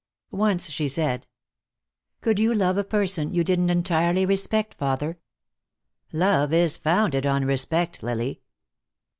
Once 0.33 0.67
she 0.71 0.87
said: 0.87 1.27
"Could 2.21 2.39
you 2.39 2.55
love 2.55 2.75
a 2.75 2.83
person 2.83 3.35
you 3.35 3.43
didn't 3.43 3.69
entirely 3.69 4.25
respect, 4.25 4.73
father?" 4.73 5.19
"Love 6.11 6.51
is 6.51 6.75
founded 6.75 7.27
on 7.27 7.45
respect, 7.45 8.01
Lily." 8.01 8.41